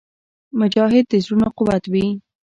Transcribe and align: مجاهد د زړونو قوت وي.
مجاهد 0.59 1.05
د 1.09 1.13
زړونو 1.23 1.47
قوت 1.57 1.83
وي. 1.93 2.07